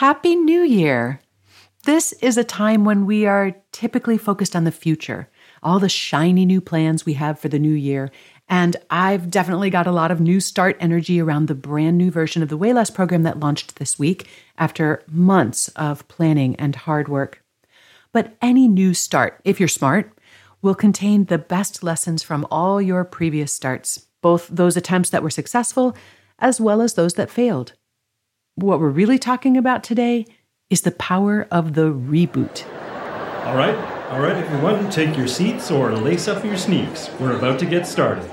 Happy 0.00 0.34
New 0.34 0.62
Year! 0.62 1.20
This 1.84 2.14
is 2.22 2.38
a 2.38 2.42
time 2.42 2.86
when 2.86 3.04
we 3.04 3.26
are 3.26 3.54
typically 3.70 4.16
focused 4.16 4.56
on 4.56 4.64
the 4.64 4.72
future, 4.72 5.28
all 5.62 5.78
the 5.78 5.90
shiny 5.90 6.46
new 6.46 6.62
plans 6.62 7.04
we 7.04 7.12
have 7.12 7.38
for 7.38 7.50
the 7.50 7.58
new 7.58 7.74
year. 7.74 8.10
And 8.48 8.78
I've 8.88 9.30
definitely 9.30 9.68
got 9.68 9.86
a 9.86 9.92
lot 9.92 10.10
of 10.10 10.18
new 10.18 10.40
start 10.40 10.78
energy 10.80 11.20
around 11.20 11.48
the 11.48 11.54
brand 11.54 11.98
new 11.98 12.10
version 12.10 12.42
of 12.42 12.48
the 12.48 12.56
Weighless 12.56 12.88
program 12.88 13.24
that 13.24 13.40
launched 13.40 13.76
this 13.76 13.98
week 13.98 14.26
after 14.56 15.02
months 15.06 15.68
of 15.76 16.08
planning 16.08 16.56
and 16.56 16.76
hard 16.76 17.08
work. 17.08 17.44
But 18.10 18.38
any 18.40 18.68
new 18.68 18.94
start, 18.94 19.38
if 19.44 19.60
you're 19.60 19.68
smart, 19.68 20.18
will 20.62 20.74
contain 20.74 21.26
the 21.26 21.36
best 21.36 21.82
lessons 21.82 22.22
from 22.22 22.46
all 22.50 22.80
your 22.80 23.04
previous 23.04 23.52
starts, 23.52 24.06
both 24.22 24.48
those 24.48 24.78
attempts 24.78 25.10
that 25.10 25.22
were 25.22 25.28
successful 25.28 25.94
as 26.38 26.58
well 26.58 26.80
as 26.80 26.94
those 26.94 27.12
that 27.14 27.28
failed. 27.28 27.74
What 28.60 28.78
we're 28.78 28.90
really 28.90 29.18
talking 29.18 29.56
about 29.56 29.82
today 29.82 30.26
is 30.68 30.82
the 30.82 30.90
power 30.90 31.48
of 31.50 31.72
the 31.72 31.94
reboot. 31.94 32.66
All 33.46 33.56
right, 33.56 33.74
all 34.10 34.20
right, 34.20 34.36
everyone, 34.36 34.90
take 34.90 35.16
your 35.16 35.28
seats 35.28 35.70
or 35.70 35.90
lace 35.92 36.28
up 36.28 36.44
your 36.44 36.58
sneaks. 36.58 37.08
We're 37.18 37.38
about 37.38 37.58
to 37.60 37.64
get 37.64 37.86
started. 37.86 38.30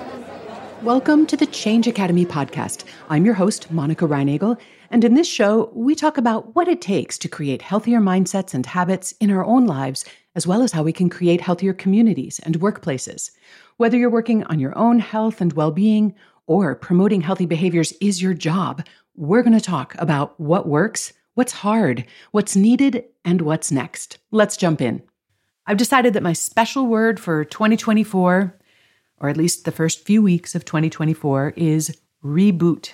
Welcome 0.83 1.27
to 1.27 1.37
the 1.37 1.45
Change 1.45 1.87
Academy 1.87 2.25
podcast. 2.25 2.83
I'm 3.07 3.23
your 3.23 3.35
host, 3.35 3.71
Monica 3.71 4.05
Reinagel, 4.05 4.59
and 4.91 5.05
in 5.05 5.13
this 5.13 5.29
show, 5.29 5.71
we 5.73 5.95
talk 5.95 6.17
about 6.17 6.53
what 6.55 6.67
it 6.67 6.81
takes 6.81 7.17
to 7.19 7.29
create 7.29 7.61
healthier 7.61 8.01
mindsets 8.01 8.53
and 8.53 8.65
habits 8.65 9.13
in 9.21 9.31
our 9.31 9.45
own 9.45 9.65
lives, 9.65 10.03
as 10.35 10.45
well 10.45 10.61
as 10.61 10.73
how 10.73 10.83
we 10.83 10.91
can 10.91 11.09
create 11.09 11.39
healthier 11.39 11.73
communities 11.73 12.41
and 12.43 12.59
workplaces. 12.59 13.31
Whether 13.77 13.97
you're 13.97 14.09
working 14.09 14.43
on 14.43 14.59
your 14.59 14.77
own 14.77 14.99
health 14.99 15.39
and 15.39 15.53
well 15.53 15.71
being 15.71 16.15
or 16.47 16.75
promoting 16.75 17.21
healthy 17.21 17.45
behaviors 17.45 17.93
is 18.01 18.21
your 18.21 18.33
job, 18.33 18.85
we're 19.17 19.41
going 19.41 19.57
to 19.57 19.59
talk 19.59 19.95
about 19.97 20.39
what 20.39 20.67
works, 20.67 21.11
what's 21.33 21.51
hard, 21.51 22.05
what's 22.31 22.55
needed, 22.55 23.03
and 23.25 23.41
what's 23.41 23.71
next. 23.71 24.19
Let's 24.31 24.55
jump 24.55 24.79
in. 24.79 25.01
I've 25.65 25.77
decided 25.77 26.13
that 26.13 26.23
my 26.23 26.33
special 26.33 26.87
word 26.87 27.19
for 27.19 27.43
2024, 27.43 28.57
or 29.19 29.29
at 29.29 29.35
least 29.35 29.65
the 29.65 29.71
first 29.71 30.05
few 30.05 30.21
weeks 30.21 30.55
of 30.55 30.63
2024, 30.63 31.53
is 31.57 31.97
reboot. 32.23 32.91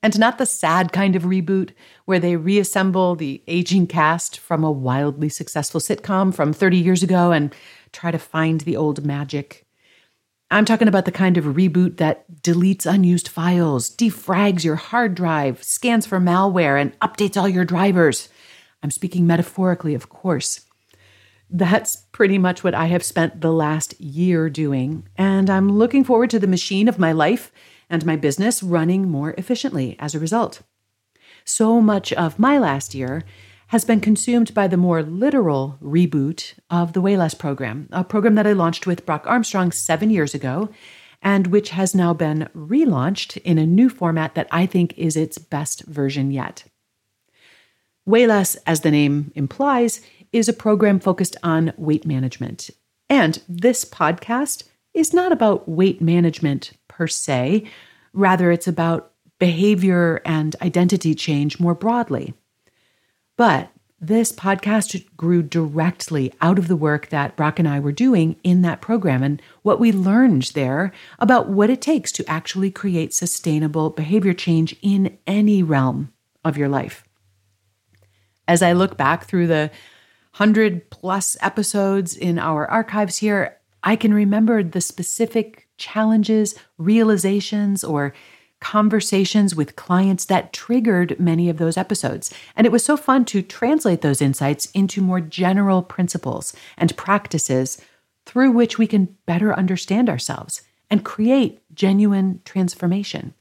And 0.00 0.16
not 0.18 0.38
the 0.38 0.46
sad 0.46 0.92
kind 0.92 1.16
of 1.16 1.24
reboot 1.24 1.72
where 2.04 2.20
they 2.20 2.36
reassemble 2.36 3.16
the 3.16 3.42
aging 3.48 3.88
cast 3.88 4.38
from 4.38 4.62
a 4.62 4.70
wildly 4.70 5.28
successful 5.28 5.80
sitcom 5.80 6.32
from 6.32 6.52
30 6.52 6.78
years 6.78 7.02
ago 7.02 7.32
and 7.32 7.52
try 7.92 8.12
to 8.12 8.18
find 8.18 8.60
the 8.60 8.76
old 8.76 9.04
magic. 9.04 9.66
I'm 10.50 10.64
talking 10.64 10.88
about 10.88 11.04
the 11.04 11.12
kind 11.12 11.36
of 11.36 11.44
reboot 11.44 11.98
that 11.98 12.24
deletes 12.40 12.86
unused 12.86 13.28
files, 13.28 13.94
defrags 13.94 14.64
your 14.64 14.76
hard 14.76 15.14
drive, 15.14 15.62
scans 15.62 16.06
for 16.06 16.18
malware, 16.18 16.80
and 16.80 16.98
updates 17.00 17.36
all 17.36 17.48
your 17.48 17.66
drivers. 17.66 18.30
I'm 18.82 18.90
speaking 18.90 19.26
metaphorically, 19.26 19.94
of 19.94 20.08
course. 20.08 20.62
That's 21.50 21.96
pretty 22.12 22.38
much 22.38 22.64
what 22.64 22.74
I 22.74 22.86
have 22.86 23.02
spent 23.02 23.42
the 23.42 23.52
last 23.52 24.00
year 24.00 24.48
doing, 24.48 25.06
and 25.16 25.50
I'm 25.50 25.70
looking 25.70 26.02
forward 26.02 26.30
to 26.30 26.38
the 26.38 26.46
machine 26.46 26.88
of 26.88 26.98
my 26.98 27.12
life 27.12 27.52
and 27.90 28.06
my 28.06 28.16
business 28.16 28.62
running 28.62 29.08
more 29.08 29.34
efficiently 29.36 29.96
as 29.98 30.14
a 30.14 30.18
result. 30.18 30.62
So 31.44 31.80
much 31.80 32.12
of 32.14 32.38
my 32.38 32.58
last 32.58 32.94
year 32.94 33.22
has 33.68 33.84
been 33.84 34.00
consumed 34.00 34.54
by 34.54 34.66
the 34.66 34.76
more 34.76 35.02
literal 35.02 35.78
reboot 35.82 36.54
of 36.70 36.94
the 36.94 37.00
Weighless 37.00 37.34
program, 37.34 37.88
a 37.92 38.02
program 38.02 38.34
that 38.34 38.46
I 38.46 38.52
launched 38.52 38.86
with 38.86 39.04
Brock 39.04 39.24
Armstrong 39.26 39.72
seven 39.72 40.10
years 40.10 40.34
ago, 40.34 40.70
and 41.20 41.48
which 41.48 41.70
has 41.70 41.94
now 41.94 42.14
been 42.14 42.48
relaunched 42.54 43.36
in 43.38 43.58
a 43.58 43.66
new 43.66 43.90
format 43.90 44.34
that 44.34 44.48
I 44.50 44.64
think 44.64 44.96
is 44.96 45.16
its 45.16 45.36
best 45.36 45.84
version 45.84 46.30
yet. 46.30 46.64
Weighless, 48.06 48.56
as 48.66 48.80
the 48.80 48.90
name 48.90 49.32
implies, 49.34 50.00
is 50.32 50.48
a 50.48 50.54
program 50.54 50.98
focused 50.98 51.36
on 51.42 51.74
weight 51.76 52.06
management. 52.06 52.70
And 53.10 53.42
this 53.48 53.84
podcast 53.84 54.64
is 54.94 55.12
not 55.12 55.30
about 55.30 55.68
weight 55.68 56.00
management 56.00 56.72
per 56.88 57.06
se, 57.06 57.64
rather, 58.14 58.50
it's 58.50 58.66
about 58.66 59.12
behavior 59.38 60.22
and 60.24 60.56
identity 60.62 61.14
change 61.14 61.60
more 61.60 61.74
broadly. 61.74 62.32
But 63.38 63.70
this 64.00 64.32
podcast 64.32 65.06
grew 65.16 65.44
directly 65.44 66.34
out 66.40 66.58
of 66.58 66.66
the 66.66 66.76
work 66.76 67.08
that 67.10 67.36
Brock 67.36 67.60
and 67.60 67.68
I 67.68 67.78
were 67.78 67.92
doing 67.92 68.34
in 68.42 68.62
that 68.62 68.80
program 68.80 69.22
and 69.22 69.40
what 69.62 69.78
we 69.78 69.92
learned 69.92 70.50
there 70.54 70.92
about 71.20 71.48
what 71.48 71.70
it 71.70 71.80
takes 71.80 72.10
to 72.12 72.28
actually 72.28 72.72
create 72.72 73.14
sustainable 73.14 73.90
behavior 73.90 74.34
change 74.34 74.74
in 74.82 75.16
any 75.24 75.62
realm 75.62 76.12
of 76.44 76.58
your 76.58 76.68
life. 76.68 77.04
As 78.48 78.60
I 78.60 78.72
look 78.72 78.96
back 78.96 79.24
through 79.24 79.46
the 79.46 79.70
100 80.36 80.90
plus 80.90 81.36
episodes 81.40 82.16
in 82.16 82.40
our 82.40 82.68
archives 82.68 83.18
here, 83.18 83.56
I 83.84 83.94
can 83.94 84.12
remember 84.12 84.64
the 84.64 84.80
specific 84.80 85.68
challenges, 85.76 86.56
realizations, 86.76 87.84
or 87.84 88.14
conversations 88.60 89.54
with 89.54 89.76
clients 89.76 90.24
that 90.26 90.52
triggered 90.52 91.18
many 91.18 91.48
of 91.48 91.58
those 91.58 91.76
episodes. 91.76 92.32
And 92.56 92.66
it 92.66 92.72
was 92.72 92.84
so 92.84 92.96
fun 92.96 93.24
to 93.26 93.42
translate 93.42 94.00
those 94.00 94.22
insights 94.22 94.66
into 94.72 95.00
more 95.00 95.20
general 95.20 95.82
principles 95.82 96.54
and 96.76 96.96
practices 96.96 97.80
through 98.26 98.50
which 98.50 98.78
we 98.78 98.86
can 98.86 99.16
better 99.26 99.54
understand 99.54 100.08
ourselves 100.10 100.62
and 100.90 101.04
create 101.04 101.60
genuine 101.74 102.40
transformation. 102.44 103.34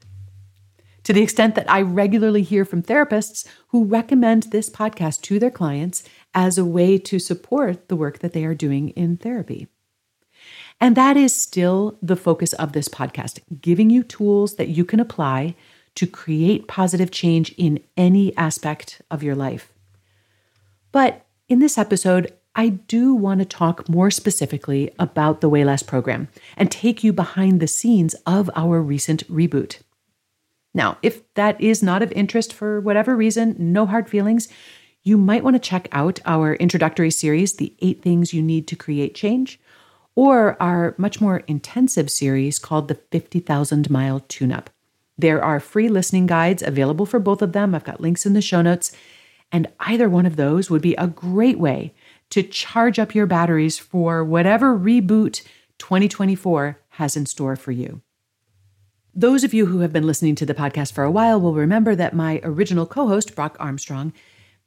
To 1.03 1.13
the 1.13 1.21
extent 1.21 1.55
that 1.55 1.71
I 1.71 1.81
regularly 1.81 2.43
hear 2.43 2.65
from 2.65 2.83
therapists 2.83 3.47
who 3.69 3.85
recommend 3.85 4.43
this 4.43 4.69
podcast 4.69 5.21
to 5.21 5.39
their 5.39 5.51
clients 5.51 6.03
as 6.33 6.57
a 6.57 6.65
way 6.65 6.97
to 6.97 7.17
support 7.17 7.87
the 7.87 7.95
work 7.95 8.19
that 8.19 8.33
they 8.33 8.43
are 8.43 8.53
doing 8.53 8.89
in 8.89 9.15
therapy. 9.17 9.67
And 10.79 10.95
that 10.95 11.17
is 11.17 11.35
still 11.35 11.97
the 12.01 12.15
focus 12.15 12.53
of 12.53 12.73
this 12.73 12.87
podcast, 12.87 13.39
giving 13.61 13.89
you 13.89 14.03
tools 14.03 14.55
that 14.55 14.69
you 14.69 14.85
can 14.85 14.99
apply 14.99 15.55
to 15.95 16.05
create 16.05 16.67
positive 16.67 17.09
change 17.09 17.53
in 17.57 17.79
any 17.95 18.35
aspect 18.37 19.01
of 19.09 19.23
your 19.23 19.35
life. 19.35 19.73
But 20.91 21.25
in 21.49 21.59
this 21.59 21.77
episode, 21.77 22.33
I 22.55 22.69
do 22.69 23.13
want 23.13 23.39
to 23.39 23.45
talk 23.45 23.87
more 23.89 24.11
specifically 24.11 24.91
about 24.99 25.41
the 25.41 25.49
Weighless 25.49 25.83
program 25.83 26.27
and 26.55 26.71
take 26.71 27.03
you 27.03 27.13
behind 27.13 27.59
the 27.59 27.67
scenes 27.67 28.13
of 28.25 28.49
our 28.55 28.81
recent 28.81 29.27
reboot. 29.31 29.79
Now, 30.73 30.97
if 31.01 31.21
that 31.33 31.59
is 31.59 31.81
not 31.81 32.03
of 32.03 32.11
interest 32.11 32.53
for 32.53 32.79
whatever 32.79 33.15
reason, 33.15 33.55
no 33.57 33.85
hard 33.85 34.09
feelings, 34.09 34.47
you 35.03 35.17
might 35.17 35.43
want 35.43 35.55
to 35.55 35.59
check 35.59 35.87
out 35.91 36.19
our 36.25 36.55
introductory 36.55 37.09
series, 37.09 37.53
The 37.53 37.75
Eight 37.79 38.01
Things 38.03 38.33
You 38.33 38.41
Need 38.43 38.67
to 38.67 38.75
Create 38.75 39.15
Change, 39.15 39.59
or 40.17 40.57
our 40.59 40.95
much 40.97 41.21
more 41.21 41.43
intensive 41.45 42.09
series 42.09 42.57
called 42.57 42.87
the 42.87 42.95
50,000 42.95 43.87
Mile 43.91 44.19
Tune 44.21 44.51
Up. 44.51 44.71
There 45.15 45.43
are 45.43 45.59
free 45.59 45.89
listening 45.89 46.25
guides 46.25 46.63
available 46.63 47.05
for 47.05 47.19
both 47.19 47.43
of 47.43 47.53
them. 47.53 47.75
I've 47.75 47.83
got 47.83 48.01
links 48.01 48.25
in 48.25 48.33
the 48.33 48.41
show 48.41 48.63
notes. 48.63 48.91
And 49.51 49.67
either 49.79 50.09
one 50.09 50.25
of 50.25 50.35
those 50.35 50.71
would 50.71 50.81
be 50.81 50.95
a 50.95 51.05
great 51.05 51.59
way 51.59 51.93
to 52.31 52.41
charge 52.41 52.97
up 52.97 53.13
your 53.13 53.27
batteries 53.27 53.77
for 53.77 54.23
whatever 54.23 54.75
reboot 54.75 55.43
2024 55.77 56.79
has 56.89 57.15
in 57.15 57.27
store 57.27 57.55
for 57.55 57.71
you. 57.71 58.01
Those 59.13 59.43
of 59.43 59.53
you 59.53 59.67
who 59.67 59.81
have 59.81 59.93
been 59.93 60.07
listening 60.07 60.33
to 60.35 60.47
the 60.47 60.55
podcast 60.55 60.93
for 60.93 61.03
a 61.03 61.11
while 61.11 61.39
will 61.39 61.53
remember 61.53 61.93
that 61.93 62.15
my 62.15 62.41
original 62.43 62.87
co 62.87 63.07
host, 63.07 63.35
Brock 63.35 63.55
Armstrong, 63.59 64.13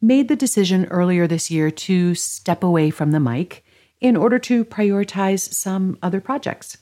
made 0.01 0.29
the 0.29 0.37
decision 0.37 0.87
earlier 0.87 1.27
this 1.27 1.51
year 1.51 1.73
to 1.73 2.15
step 2.15 2.63
away 2.63 2.91
from 2.91 3.11
the 3.11 3.21
mic 3.21 3.65
in 4.01 4.17
order 4.17 4.39
to 4.39 4.65
prioritize 4.65 5.53
some 5.53 5.99
other 6.03 6.21
projects. 6.21 6.79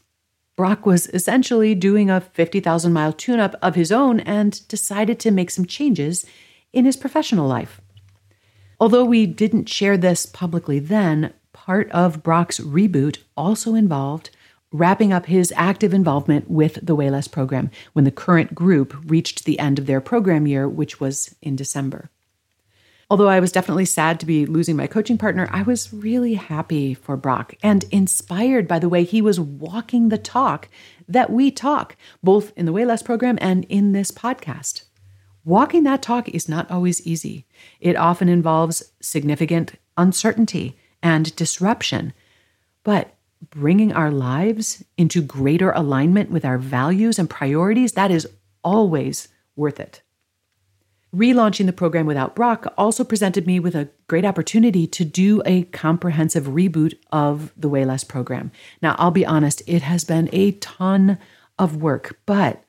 Brock 0.56 0.87
was 0.87 1.06
essentially 1.09 1.75
doing 1.75 2.11
a 2.11 2.21
50,000 2.21 2.93
mile 2.93 3.12
tune 3.12 3.39
up 3.39 3.55
of 3.62 3.75
his 3.75 3.93
own 3.93 4.21
and 4.21 4.67
decided 4.69 5.21
to 5.21 5.31
make 5.31 5.51
some 5.51 5.67
changes 5.67 6.27
in 6.73 6.84
his 6.84 6.97
professional 6.97 7.47
life. 7.47 7.81
Although 8.81 9.05
we 9.05 9.26
didn't 9.26 9.69
share 9.69 9.97
this 9.97 10.26
publicly 10.26 10.79
then, 10.79 11.32
part 11.53 11.91
of 11.91 12.23
Brock's 12.23 12.61
reboot 12.61 13.19
also 13.37 13.75
involved 13.75 14.31
wrapping 14.73 15.12
up 15.12 15.26
his 15.26 15.53
active 15.56 15.94
involvement 15.94 16.50
with 16.50 16.79
the 16.85 16.94
Weighless 16.94 17.29
program 17.29 17.71
when 17.94 18.05
the 18.05 18.11
current 18.11 18.55
group 18.55 18.94
reached 19.06 19.44
the 19.44 19.59
end 19.59 19.79
of 19.79 19.87
their 19.87 20.00
program 20.00 20.47
year, 20.47 20.69
which 20.69 21.00
was 21.00 21.35
in 21.41 21.56
December. 21.56 22.11
Although 23.10 23.28
I 23.28 23.40
was 23.40 23.52
definitely 23.52 23.87
sad 23.87 24.20
to 24.20 24.26
be 24.26 24.44
losing 24.44 24.76
my 24.76 24.87
coaching 24.87 25.16
partner, 25.16 25.49
I 25.50 25.62
was 25.62 25.94
really 25.94 26.34
happy 26.34 26.93
for 26.93 27.16
Brock 27.16 27.55
and 27.62 27.84
inspired 27.90 28.69
by 28.69 28.78
the 28.78 28.88
way 28.88 29.02
he 29.02 29.22
was 29.22 29.40
walking 29.40 30.10
the 30.10 30.19
talk 30.19 30.69
that 31.08 31.31
we 31.31 31.50
talk, 31.50 31.96
both 32.22 32.52
in 32.55 32.66
the 32.66 32.72
Weighless 32.72 33.02
program 33.02 33.38
and 33.40 33.64
in 33.70 33.93
this 33.93 34.10
podcast. 34.10 34.82
Walking 35.43 35.84
that 35.84 36.02
talk 36.02 36.28
is 36.28 36.50
not 36.50 36.70
always 36.70 37.06
easy. 37.06 37.46
It 37.81 37.96
often 37.96 38.28
involves 38.28 38.93
significant 39.00 39.72
uncertainty 39.96 40.76
and 41.02 41.34
disruption. 41.34 42.12
But 42.84 43.14
bringing 43.49 43.90
our 43.90 44.11
lives 44.11 44.84
into 44.99 45.22
greater 45.22 45.70
alignment 45.70 46.31
with 46.31 46.44
our 46.44 46.58
values 46.58 47.19
and 47.19 47.31
priorities, 47.31 47.93
that 47.93 48.11
is 48.11 48.28
always 48.62 49.28
worth 49.56 49.81
it. 49.81 50.02
Relaunching 51.14 51.64
the 51.64 51.72
program 51.72 52.05
without 52.05 52.37
Brock 52.37 52.72
also 52.76 53.02
presented 53.02 53.46
me 53.46 53.58
with 53.58 53.75
a 53.75 53.88
great 54.08 54.26
opportunity 54.26 54.87
to 54.88 55.06
do 55.06 55.40
a 55.46 55.62
comprehensive 55.64 56.44
reboot 56.44 56.94
of 57.10 57.50
the 57.56 57.69
Weighless 57.69 58.05
program. 58.05 58.52
Now, 58.82 58.94
I'll 58.99 59.10
be 59.10 59.25
honest, 59.25 59.62
it 59.66 59.81
has 59.82 60.05
been 60.05 60.28
a 60.32 60.52
ton 60.52 61.19
of 61.58 61.76
work, 61.76 62.19
but 62.26 62.62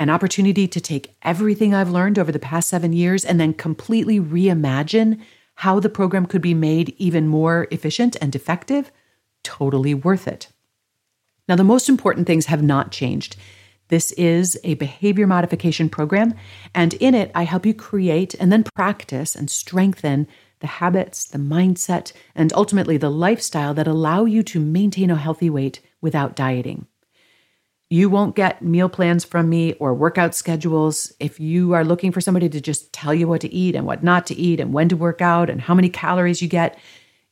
an 0.00 0.10
opportunity 0.10 0.66
to 0.66 0.80
take 0.80 1.14
everything 1.22 1.72
I've 1.72 1.90
learned 1.90 2.18
over 2.18 2.32
the 2.32 2.40
past 2.40 2.68
seven 2.68 2.92
years 2.92 3.24
and 3.24 3.38
then 3.38 3.54
completely 3.54 4.18
reimagine 4.18 5.20
how 5.56 5.78
the 5.78 5.90
program 5.90 6.26
could 6.26 6.42
be 6.42 6.54
made 6.54 6.94
even 6.98 7.28
more 7.28 7.68
efficient 7.70 8.16
and 8.20 8.34
effective, 8.34 8.90
totally 9.44 9.94
worth 9.94 10.26
it. 10.26 10.48
Now, 11.48 11.54
the 11.54 11.64
most 11.64 11.88
important 11.88 12.26
things 12.26 12.46
have 12.46 12.62
not 12.62 12.90
changed. 12.90 13.36
This 13.90 14.12
is 14.12 14.58
a 14.62 14.74
behavior 14.74 15.26
modification 15.26 15.88
program, 15.88 16.34
and 16.74 16.94
in 16.94 17.12
it, 17.12 17.32
I 17.34 17.42
help 17.42 17.66
you 17.66 17.74
create 17.74 18.34
and 18.34 18.52
then 18.52 18.64
practice 18.74 19.34
and 19.34 19.50
strengthen 19.50 20.28
the 20.60 20.68
habits, 20.68 21.24
the 21.26 21.38
mindset, 21.38 22.12
and 22.36 22.52
ultimately 22.52 22.96
the 22.96 23.10
lifestyle 23.10 23.74
that 23.74 23.88
allow 23.88 24.26
you 24.26 24.44
to 24.44 24.60
maintain 24.60 25.10
a 25.10 25.16
healthy 25.16 25.50
weight 25.50 25.80
without 26.00 26.36
dieting. 26.36 26.86
You 27.88 28.08
won't 28.08 28.36
get 28.36 28.62
meal 28.62 28.88
plans 28.88 29.24
from 29.24 29.48
me 29.48 29.72
or 29.74 29.92
workout 29.92 30.36
schedules. 30.36 31.12
If 31.18 31.40
you 31.40 31.72
are 31.72 31.84
looking 31.84 32.12
for 32.12 32.20
somebody 32.20 32.48
to 32.48 32.60
just 32.60 32.92
tell 32.92 33.12
you 33.12 33.26
what 33.26 33.40
to 33.40 33.52
eat 33.52 33.74
and 33.74 33.84
what 33.84 34.04
not 34.04 34.24
to 34.26 34.36
eat 34.36 34.60
and 34.60 34.72
when 34.72 34.88
to 34.90 34.96
work 34.96 35.20
out 35.20 35.50
and 35.50 35.60
how 35.60 35.74
many 35.74 35.88
calories 35.88 36.40
you 36.40 36.46
get, 36.46 36.78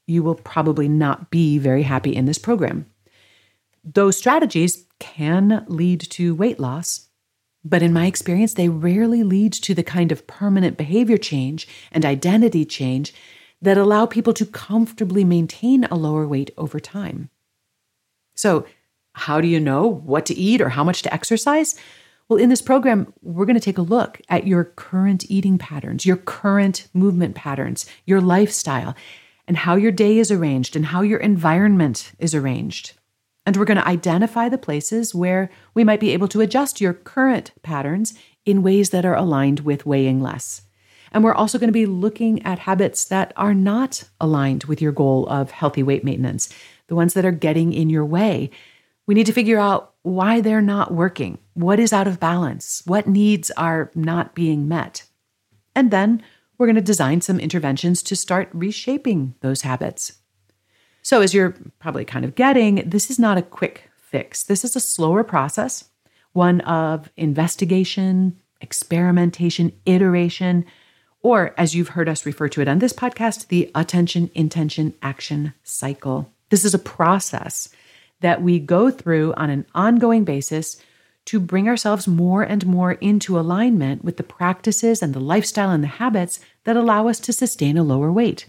you 0.08 0.24
will 0.24 0.34
probably 0.34 0.88
not 0.88 1.30
be 1.30 1.58
very 1.58 1.84
happy 1.84 2.16
in 2.16 2.24
this 2.24 2.38
program. 2.38 2.86
Those 3.84 4.16
strategies 4.16 4.84
can 4.98 5.64
lead 5.68 6.00
to 6.10 6.34
weight 6.34 6.58
loss, 6.58 7.08
but 7.64 7.82
in 7.82 7.92
my 7.92 8.06
experience, 8.06 8.54
they 8.54 8.68
rarely 8.68 9.22
lead 9.22 9.52
to 9.54 9.74
the 9.74 9.82
kind 9.82 10.12
of 10.12 10.26
permanent 10.26 10.76
behavior 10.76 11.18
change 11.18 11.68
and 11.92 12.04
identity 12.04 12.64
change 12.64 13.12
that 13.60 13.78
allow 13.78 14.06
people 14.06 14.32
to 14.34 14.46
comfortably 14.46 15.24
maintain 15.24 15.84
a 15.84 15.96
lower 15.96 16.26
weight 16.26 16.50
over 16.56 16.78
time. 16.78 17.30
So, 18.36 18.66
how 19.14 19.40
do 19.40 19.48
you 19.48 19.58
know 19.58 19.86
what 19.86 20.26
to 20.26 20.34
eat 20.34 20.60
or 20.60 20.68
how 20.68 20.84
much 20.84 21.02
to 21.02 21.12
exercise? 21.12 21.74
Well, 22.28 22.38
in 22.38 22.50
this 22.50 22.62
program, 22.62 23.12
we're 23.22 23.46
going 23.46 23.54
to 23.54 23.60
take 23.60 23.78
a 23.78 23.82
look 23.82 24.20
at 24.28 24.46
your 24.46 24.64
current 24.64 25.28
eating 25.30 25.58
patterns, 25.58 26.06
your 26.06 26.18
current 26.18 26.86
movement 26.92 27.34
patterns, 27.34 27.86
your 28.04 28.20
lifestyle, 28.20 28.94
and 29.48 29.56
how 29.56 29.76
your 29.76 29.90
day 29.90 30.18
is 30.18 30.30
arranged 30.30 30.76
and 30.76 30.86
how 30.86 31.00
your 31.00 31.18
environment 31.18 32.12
is 32.18 32.34
arranged. 32.34 32.92
And 33.48 33.56
we're 33.56 33.64
going 33.64 33.78
to 33.78 33.88
identify 33.88 34.50
the 34.50 34.58
places 34.58 35.14
where 35.14 35.48
we 35.72 35.82
might 35.82 36.00
be 36.00 36.10
able 36.10 36.28
to 36.28 36.42
adjust 36.42 36.82
your 36.82 36.92
current 36.92 37.50
patterns 37.62 38.12
in 38.44 38.62
ways 38.62 38.90
that 38.90 39.06
are 39.06 39.16
aligned 39.16 39.60
with 39.60 39.86
weighing 39.86 40.20
less. 40.20 40.60
And 41.12 41.24
we're 41.24 41.32
also 41.32 41.58
going 41.58 41.68
to 41.68 41.72
be 41.72 41.86
looking 41.86 42.44
at 42.44 42.58
habits 42.58 43.06
that 43.06 43.32
are 43.36 43.54
not 43.54 44.04
aligned 44.20 44.64
with 44.64 44.82
your 44.82 44.92
goal 44.92 45.26
of 45.28 45.50
healthy 45.50 45.82
weight 45.82 46.04
maintenance, 46.04 46.50
the 46.88 46.94
ones 46.94 47.14
that 47.14 47.24
are 47.24 47.30
getting 47.30 47.72
in 47.72 47.88
your 47.88 48.04
way. 48.04 48.50
We 49.06 49.14
need 49.14 49.24
to 49.24 49.32
figure 49.32 49.58
out 49.58 49.94
why 50.02 50.42
they're 50.42 50.60
not 50.60 50.92
working, 50.92 51.38
what 51.54 51.80
is 51.80 51.94
out 51.94 52.06
of 52.06 52.20
balance, 52.20 52.82
what 52.84 53.06
needs 53.06 53.50
are 53.52 53.90
not 53.94 54.34
being 54.34 54.68
met. 54.68 55.04
And 55.74 55.90
then 55.90 56.22
we're 56.58 56.66
going 56.66 56.76
to 56.76 56.82
design 56.82 57.22
some 57.22 57.40
interventions 57.40 58.02
to 58.02 58.14
start 58.14 58.50
reshaping 58.52 59.36
those 59.40 59.62
habits. 59.62 60.18
So, 61.08 61.22
as 61.22 61.32
you're 61.32 61.54
probably 61.78 62.04
kind 62.04 62.26
of 62.26 62.34
getting, 62.34 62.82
this 62.84 63.10
is 63.10 63.18
not 63.18 63.38
a 63.38 63.42
quick 63.42 63.88
fix. 63.96 64.42
This 64.42 64.62
is 64.62 64.76
a 64.76 64.80
slower 64.80 65.24
process, 65.24 65.88
one 66.34 66.60
of 66.60 67.08
investigation, 67.16 68.38
experimentation, 68.60 69.72
iteration, 69.86 70.66
or 71.22 71.54
as 71.56 71.74
you've 71.74 71.88
heard 71.88 72.10
us 72.10 72.26
refer 72.26 72.50
to 72.50 72.60
it 72.60 72.68
on 72.68 72.80
this 72.80 72.92
podcast, 72.92 73.48
the 73.48 73.70
attention, 73.74 74.30
intention, 74.34 74.92
action 75.00 75.54
cycle. 75.62 76.30
This 76.50 76.66
is 76.66 76.74
a 76.74 76.78
process 76.78 77.70
that 78.20 78.42
we 78.42 78.58
go 78.58 78.90
through 78.90 79.32
on 79.38 79.48
an 79.48 79.64
ongoing 79.74 80.24
basis 80.24 80.76
to 81.24 81.40
bring 81.40 81.68
ourselves 81.68 82.06
more 82.06 82.42
and 82.42 82.66
more 82.66 82.92
into 82.92 83.38
alignment 83.38 84.04
with 84.04 84.18
the 84.18 84.22
practices 84.22 85.02
and 85.02 85.14
the 85.14 85.20
lifestyle 85.20 85.70
and 85.70 85.82
the 85.82 85.88
habits 85.88 86.38
that 86.64 86.76
allow 86.76 87.08
us 87.08 87.18
to 87.20 87.32
sustain 87.32 87.78
a 87.78 87.82
lower 87.82 88.12
weight. 88.12 88.44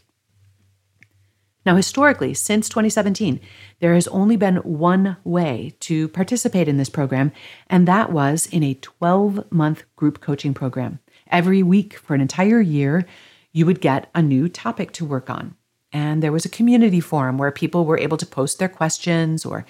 Now, 1.70 1.76
historically, 1.76 2.34
since 2.34 2.68
2017, 2.68 3.40
there 3.80 3.94
has 3.94 4.08
only 4.08 4.36
been 4.38 4.56
one 4.56 5.18
way 5.24 5.76
to 5.82 6.08
participate 6.08 6.68
in 6.68 6.78
this 6.78 6.90
program, 6.90 7.32
and 7.68 7.88
that 7.88 8.12
was 8.12 8.48
in 8.48 8.64
a 8.64 8.74
12 8.74 9.52
month 9.52 9.84
group 9.96 10.20
coaching 10.20 10.56
program. 10.56 10.98
Every 11.30 11.62
week 11.62 11.94
for 11.94 12.16
an 12.16 12.22
entire 12.22 12.60
year, 12.60 13.06
you 13.52 13.68
would 13.68 13.82
get 13.82 14.10
a 14.16 14.22
new 14.24 14.50
topic 14.50 14.94
to 14.94 15.06
work 15.06 15.30
on. 15.30 15.54
And 15.94 16.24
there 16.24 16.32
was 16.32 16.44
a 16.44 16.50
community 16.50 17.00
forum 17.00 17.38
where 17.38 17.52
people 17.52 17.86
were 17.86 18.00
able 18.00 18.18
to 18.18 18.26
post 18.26 18.58
their 18.58 18.68
questions 18.68 19.46
or 19.46 19.64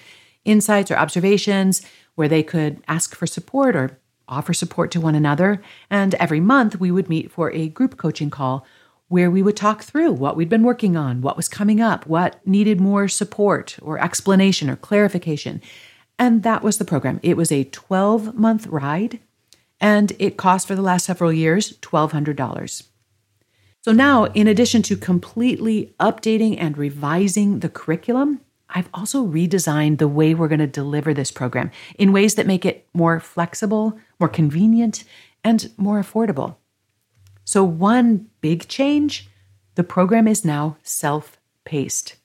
insights 0.45 0.91
or 0.91 0.95
observations, 0.95 1.81
where 2.15 2.29
they 2.29 2.43
could 2.43 2.81
ask 2.87 3.13
for 3.13 3.27
support 3.27 3.75
or 3.75 3.99
offer 4.29 4.53
support 4.53 4.89
to 4.91 5.01
one 5.01 5.15
another. 5.15 5.61
And 5.89 6.15
every 6.15 6.39
month, 6.39 6.79
we 6.79 6.91
would 6.91 7.09
meet 7.09 7.29
for 7.29 7.51
a 7.51 7.67
group 7.67 7.97
coaching 7.97 8.29
call 8.29 8.65
where 9.09 9.29
we 9.29 9.43
would 9.43 9.57
talk 9.57 9.83
through 9.83 10.11
what 10.13 10.37
we'd 10.37 10.49
been 10.49 10.63
working 10.63 10.95
on, 10.95 11.21
what 11.21 11.35
was 11.35 11.49
coming 11.49 11.81
up, 11.81 12.07
what 12.07 12.45
needed 12.47 12.79
more 12.79 13.07
support 13.07 13.77
or 13.81 13.99
explanation 13.99 14.69
or 14.69 14.75
clarification. 14.75 15.61
And 16.17 16.43
that 16.43 16.63
was 16.63 16.77
the 16.77 16.85
program. 16.85 17.19
It 17.23 17.35
was 17.35 17.51
a 17.51 17.65
12 17.65 18.35
month 18.35 18.67
ride, 18.67 19.19
and 19.81 20.13
it 20.19 20.37
cost 20.37 20.67
for 20.67 20.75
the 20.75 20.81
last 20.81 21.05
several 21.05 21.33
years 21.33 21.77
$1,200. 21.79 22.83
So 23.81 23.91
now, 23.91 24.25
in 24.25 24.47
addition 24.47 24.81
to 24.83 24.97
completely 24.97 25.95
updating 25.99 26.57
and 26.59 26.77
revising 26.77 27.59
the 27.59 27.69
curriculum, 27.69 28.41
I've 28.69 28.89
also 28.93 29.25
redesigned 29.25 29.97
the 29.97 30.07
way 30.07 30.35
we're 30.35 30.47
going 30.47 30.59
to 30.59 30.67
deliver 30.67 31.13
this 31.13 31.31
program 31.31 31.71
in 31.97 32.11
ways 32.11 32.35
that 32.35 32.45
make 32.45 32.65
it 32.65 32.87
more 32.93 33.19
flexible, 33.19 33.97
more 34.19 34.29
convenient, 34.29 35.03
and 35.43 35.71
more 35.77 35.99
affordable. 35.99 36.57
So, 37.45 37.63
one 37.63 38.28
big 38.41 38.67
change 38.67 39.29
the 39.79 39.83
program 39.83 40.27
is 40.27 40.43
now 40.43 40.75
self 40.83 41.37
paced. 41.63 42.15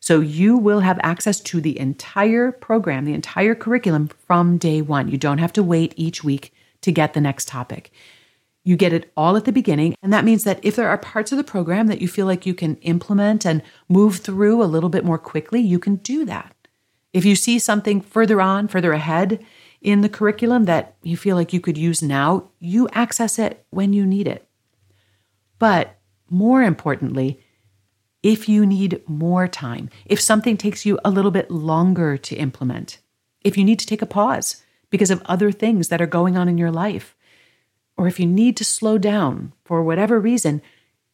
So, 0.00 0.18
you 0.18 0.56
will 0.56 0.80
have 0.80 0.98
access 1.02 1.38
to 1.40 1.60
the 1.60 1.78
entire 1.78 2.50
program, 2.50 3.04
the 3.04 3.14
entire 3.14 3.54
curriculum 3.54 4.08
from 4.08 4.58
day 4.58 4.82
one. 4.82 5.08
You 5.08 5.16
don't 5.16 5.38
have 5.38 5.52
to 5.52 5.62
wait 5.62 5.94
each 5.96 6.24
week 6.24 6.52
to 6.80 6.90
get 6.90 7.14
the 7.14 7.20
next 7.20 7.46
topic. 7.46 7.92
You 8.64 8.76
get 8.76 8.92
it 8.92 9.12
all 9.16 9.36
at 9.36 9.44
the 9.44 9.52
beginning. 9.52 9.94
And 10.02 10.12
that 10.12 10.24
means 10.24 10.42
that 10.42 10.58
if 10.64 10.74
there 10.74 10.88
are 10.88 10.98
parts 10.98 11.30
of 11.30 11.38
the 11.38 11.44
program 11.44 11.86
that 11.86 12.00
you 12.00 12.08
feel 12.08 12.26
like 12.26 12.44
you 12.44 12.54
can 12.54 12.74
implement 12.78 13.46
and 13.46 13.62
move 13.88 14.16
through 14.16 14.60
a 14.60 14.66
little 14.66 14.90
bit 14.90 15.04
more 15.04 15.18
quickly, 15.18 15.60
you 15.60 15.78
can 15.78 15.96
do 15.96 16.24
that. 16.24 16.56
If 17.12 17.24
you 17.24 17.36
see 17.36 17.60
something 17.60 18.00
further 18.00 18.40
on, 18.40 18.66
further 18.66 18.92
ahead 18.92 19.44
in 19.80 20.00
the 20.00 20.08
curriculum 20.08 20.64
that 20.64 20.96
you 21.02 21.16
feel 21.16 21.36
like 21.36 21.52
you 21.52 21.60
could 21.60 21.78
use 21.78 22.02
now, 22.02 22.50
you 22.58 22.88
access 22.92 23.38
it 23.38 23.64
when 23.70 23.92
you 23.92 24.04
need 24.04 24.26
it. 24.26 24.45
But 25.58 25.98
more 26.28 26.62
importantly, 26.62 27.40
if 28.22 28.48
you 28.48 28.66
need 28.66 29.02
more 29.08 29.46
time, 29.46 29.88
if 30.04 30.20
something 30.20 30.56
takes 30.56 30.84
you 30.84 30.98
a 31.04 31.10
little 31.10 31.30
bit 31.30 31.50
longer 31.50 32.16
to 32.16 32.36
implement, 32.36 32.98
if 33.42 33.56
you 33.56 33.64
need 33.64 33.78
to 33.78 33.86
take 33.86 34.02
a 34.02 34.06
pause 34.06 34.62
because 34.90 35.10
of 35.10 35.22
other 35.26 35.52
things 35.52 35.88
that 35.88 36.00
are 36.00 36.06
going 36.06 36.36
on 36.36 36.48
in 36.48 36.58
your 36.58 36.70
life, 36.70 37.14
or 37.96 38.08
if 38.08 38.18
you 38.18 38.26
need 38.26 38.56
to 38.56 38.64
slow 38.64 38.98
down 38.98 39.52
for 39.64 39.82
whatever 39.82 40.18
reason, 40.18 40.60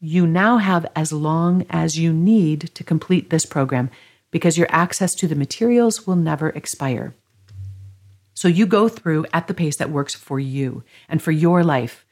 you 0.01 0.27
now 0.27 0.59
have 0.59 0.87
as 0.97 1.13
long 1.13 1.65
as 1.71 1.99
you 1.99 2.13
need 2.13 2.75
to 2.75 2.83
complete 2.83 3.31
this 3.31 3.47
program 3.47 3.91
because 4.31 4.59
your 4.59 4.67
access 4.71 5.15
to 5.15 5.29
the 5.29 5.37
materials 5.37 6.07
will 6.07 6.17
never 6.17 6.49
expire. 6.51 7.15
So 8.35 8.49
you 8.49 8.67
go 8.67 8.89
through 8.89 9.27
at 9.33 9.47
the 9.47 9.55
pace 9.55 9.77
that 9.77 9.91
works 9.91 10.15
for 10.15 10.41
you 10.41 10.83
and 11.09 11.23
for 11.23 11.31
your 11.31 11.63
life 11.63 12.05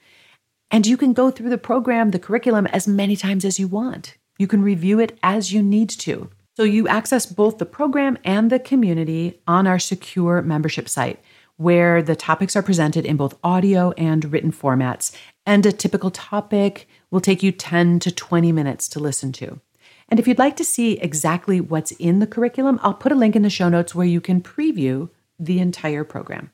and 0.70 0.86
you 0.86 0.96
can 0.96 1.12
go 1.12 1.30
through 1.30 1.50
the 1.50 1.58
program, 1.58 2.10
the 2.10 2.18
curriculum, 2.18 2.66
as 2.68 2.86
many 2.86 3.16
times 3.16 3.44
as 3.44 3.58
you 3.58 3.68
want. 3.68 4.16
You 4.38 4.46
can 4.46 4.62
review 4.62 5.00
it 5.00 5.18
as 5.22 5.52
you 5.52 5.62
need 5.62 5.90
to. 5.90 6.30
So 6.56 6.62
you 6.62 6.88
access 6.88 7.26
both 7.26 7.58
the 7.58 7.66
program 7.66 8.18
and 8.24 8.50
the 8.50 8.58
community 8.58 9.40
on 9.46 9.66
our 9.66 9.78
secure 9.78 10.42
membership 10.42 10.88
site, 10.88 11.20
where 11.56 12.02
the 12.02 12.16
topics 12.16 12.56
are 12.56 12.62
presented 12.62 13.04
in 13.04 13.16
both 13.16 13.38
audio 13.42 13.92
and 13.92 14.32
written 14.32 14.52
formats. 14.52 15.14
And 15.46 15.64
a 15.66 15.72
typical 15.72 16.10
topic 16.10 16.88
will 17.10 17.20
take 17.20 17.42
you 17.42 17.52
10 17.52 17.98
to 18.00 18.10
20 18.10 18.52
minutes 18.52 18.88
to 18.88 19.00
listen 19.00 19.32
to. 19.32 19.60
And 20.08 20.18
if 20.18 20.26
you'd 20.26 20.38
like 20.38 20.56
to 20.56 20.64
see 20.64 20.98
exactly 20.98 21.60
what's 21.60 21.92
in 21.92 22.18
the 22.18 22.26
curriculum, 22.26 22.80
I'll 22.82 22.94
put 22.94 23.12
a 23.12 23.16
link 23.16 23.36
in 23.36 23.42
the 23.42 23.50
show 23.50 23.68
notes 23.68 23.94
where 23.94 24.06
you 24.06 24.20
can 24.20 24.40
preview 24.40 25.08
the 25.38 25.60
entire 25.60 26.04
program. 26.04 26.50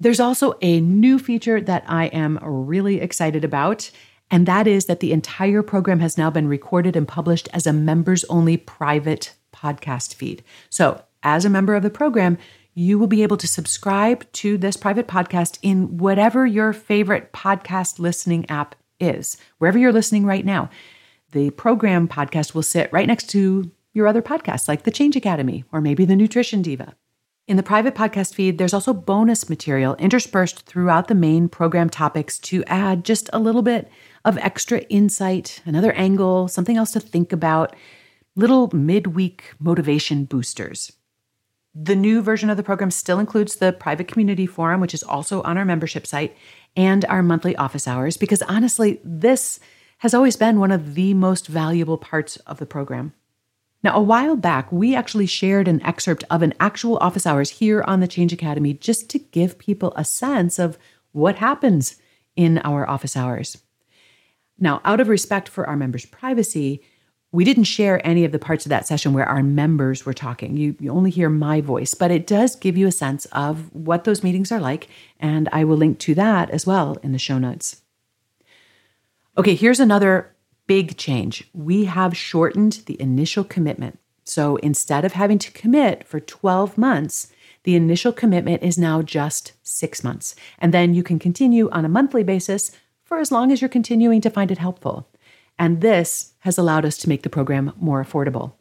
There's 0.00 0.20
also 0.20 0.54
a 0.62 0.80
new 0.80 1.18
feature 1.18 1.60
that 1.60 1.84
I 1.86 2.06
am 2.06 2.38
really 2.42 3.00
excited 3.02 3.44
about, 3.44 3.90
and 4.30 4.46
that 4.46 4.66
is 4.66 4.86
that 4.86 5.00
the 5.00 5.12
entire 5.12 5.62
program 5.62 6.00
has 6.00 6.16
now 6.16 6.30
been 6.30 6.48
recorded 6.48 6.96
and 6.96 7.06
published 7.06 7.50
as 7.52 7.66
a 7.66 7.72
members 7.72 8.24
only 8.24 8.56
private 8.56 9.34
podcast 9.52 10.14
feed. 10.14 10.42
So, 10.70 11.02
as 11.22 11.44
a 11.44 11.50
member 11.50 11.74
of 11.74 11.82
the 11.82 11.90
program, 11.90 12.38
you 12.74 12.98
will 12.98 13.08
be 13.08 13.22
able 13.22 13.36
to 13.36 13.46
subscribe 13.46 14.30
to 14.32 14.56
this 14.56 14.76
private 14.76 15.06
podcast 15.06 15.58
in 15.60 15.98
whatever 15.98 16.46
your 16.46 16.72
favorite 16.72 17.32
podcast 17.32 17.98
listening 17.98 18.48
app 18.48 18.74
is, 19.00 19.36
wherever 19.58 19.78
you're 19.78 19.92
listening 19.92 20.24
right 20.24 20.46
now. 20.46 20.70
The 21.32 21.50
program 21.50 22.08
podcast 22.08 22.54
will 22.54 22.62
sit 22.62 22.90
right 22.90 23.06
next 23.06 23.28
to 23.30 23.70
your 23.92 24.06
other 24.06 24.22
podcasts, 24.22 24.66
like 24.66 24.84
the 24.84 24.90
Change 24.90 25.14
Academy 25.14 25.64
or 25.72 25.82
maybe 25.82 26.06
the 26.06 26.16
Nutrition 26.16 26.62
Diva. 26.62 26.94
In 27.50 27.56
the 27.56 27.64
private 27.64 27.96
podcast 27.96 28.32
feed, 28.32 28.58
there's 28.58 28.72
also 28.72 28.94
bonus 28.94 29.50
material 29.50 29.96
interspersed 29.96 30.66
throughout 30.66 31.08
the 31.08 31.16
main 31.16 31.48
program 31.48 31.90
topics 31.90 32.38
to 32.38 32.62
add 32.68 33.04
just 33.04 33.28
a 33.32 33.40
little 33.40 33.62
bit 33.62 33.90
of 34.24 34.38
extra 34.38 34.82
insight, 34.82 35.60
another 35.64 35.90
angle, 35.94 36.46
something 36.46 36.76
else 36.76 36.92
to 36.92 37.00
think 37.00 37.32
about, 37.32 37.74
little 38.36 38.70
midweek 38.72 39.52
motivation 39.58 40.26
boosters. 40.26 40.92
The 41.74 41.96
new 41.96 42.22
version 42.22 42.50
of 42.50 42.56
the 42.56 42.62
program 42.62 42.92
still 42.92 43.18
includes 43.18 43.56
the 43.56 43.72
private 43.72 44.06
community 44.06 44.46
forum, 44.46 44.80
which 44.80 44.94
is 44.94 45.02
also 45.02 45.42
on 45.42 45.58
our 45.58 45.64
membership 45.64 46.06
site, 46.06 46.36
and 46.76 47.04
our 47.06 47.20
monthly 47.20 47.56
office 47.56 47.88
hours, 47.88 48.16
because 48.16 48.42
honestly, 48.42 49.00
this 49.02 49.58
has 49.98 50.14
always 50.14 50.36
been 50.36 50.60
one 50.60 50.70
of 50.70 50.94
the 50.94 51.14
most 51.14 51.48
valuable 51.48 51.98
parts 51.98 52.36
of 52.46 52.58
the 52.58 52.66
program. 52.66 53.12
Now, 53.82 53.96
a 53.96 54.02
while 54.02 54.36
back, 54.36 54.70
we 54.70 54.94
actually 54.94 55.26
shared 55.26 55.66
an 55.66 55.82
excerpt 55.82 56.24
of 56.30 56.42
an 56.42 56.52
actual 56.60 56.98
office 56.98 57.26
hours 57.26 57.50
here 57.50 57.82
on 57.82 58.00
the 58.00 58.08
Change 58.08 58.32
Academy 58.32 58.74
just 58.74 59.08
to 59.10 59.18
give 59.18 59.58
people 59.58 59.92
a 59.96 60.04
sense 60.04 60.58
of 60.58 60.78
what 61.12 61.36
happens 61.36 61.96
in 62.36 62.58
our 62.58 62.88
office 62.88 63.16
hours. 63.16 63.56
Now, 64.58 64.82
out 64.84 65.00
of 65.00 65.08
respect 65.08 65.48
for 65.48 65.66
our 65.66 65.76
members' 65.76 66.04
privacy, 66.04 66.82
we 67.32 67.44
didn't 67.44 67.64
share 67.64 68.06
any 68.06 68.24
of 68.24 68.32
the 68.32 68.38
parts 68.38 68.66
of 68.66 68.70
that 68.70 68.86
session 68.86 69.12
where 69.14 69.28
our 69.28 69.42
members 69.42 70.04
were 70.04 70.12
talking. 70.12 70.56
You, 70.56 70.76
you, 70.78 70.90
only 70.90 71.10
hear 71.10 71.30
my 71.30 71.60
voice, 71.60 71.94
but 71.94 72.10
it 72.10 72.26
does 72.26 72.56
give 72.56 72.76
you 72.76 72.86
a 72.86 72.92
sense 72.92 73.24
of 73.26 73.72
what 73.74 74.04
those 74.04 74.24
meetings 74.24 74.50
are 74.50 74.60
like. 74.60 74.88
And 75.18 75.48
I 75.52 75.64
will 75.64 75.76
link 75.76 75.98
to 76.00 76.14
that 76.16 76.50
as 76.50 76.66
well 76.66 76.98
in 77.02 77.12
the 77.12 77.18
show 77.18 77.38
notes. 77.38 77.82
Okay, 79.38 79.54
here's 79.54 79.80
another 79.80 80.34
big 80.70 80.96
change. 80.96 81.42
We 81.52 81.86
have 81.86 82.16
shortened 82.16 82.84
the 82.86 82.96
initial 83.02 83.42
commitment. 83.42 83.98
So 84.22 84.54
instead 84.58 85.04
of 85.04 85.14
having 85.14 85.40
to 85.40 85.50
commit 85.50 86.06
for 86.06 86.20
12 86.20 86.78
months, 86.78 87.32
the 87.64 87.74
initial 87.74 88.12
commitment 88.12 88.62
is 88.62 88.78
now 88.78 89.02
just 89.02 89.54
six 89.64 90.04
months. 90.04 90.36
And 90.60 90.72
then 90.72 90.94
you 90.94 91.02
can 91.02 91.18
continue 91.18 91.68
on 91.70 91.84
a 91.84 91.88
monthly 91.88 92.22
basis 92.22 92.70
for 93.02 93.18
as 93.18 93.32
long 93.32 93.50
as 93.50 93.60
you're 93.60 93.68
continuing 93.68 94.20
to 94.20 94.30
find 94.30 94.52
it 94.52 94.58
helpful. 94.58 95.08
And 95.58 95.80
this 95.80 96.34
has 96.46 96.56
allowed 96.56 96.84
us 96.84 96.96
to 96.98 97.08
make 97.08 97.24
the 97.24 97.28
program 97.28 97.72
more 97.76 98.00
affordable. 98.00 98.52